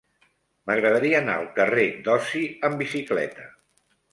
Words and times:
M'agradaria 0.69 1.19
anar 1.25 1.35
al 1.41 1.45
carrer 1.59 1.85
d'Osi 2.07 2.43
amb 2.71 2.83
bicicleta. 2.85 3.47